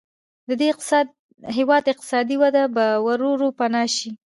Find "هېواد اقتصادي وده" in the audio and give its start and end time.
1.57-2.63